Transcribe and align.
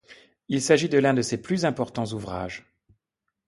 Il 0.47 0.63
s'agit 0.63 0.89
de 0.89 0.97
l'un 0.97 1.13
de 1.13 1.21
ses 1.21 1.39
plus 1.39 1.63
importants 1.63 2.07
ouvrages. 2.11 2.65